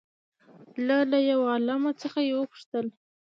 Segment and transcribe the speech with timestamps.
[0.85, 2.85] له له يوه عالم څخه يې وپوښتل